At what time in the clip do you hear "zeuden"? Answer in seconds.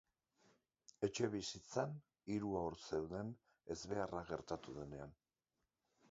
2.85-3.29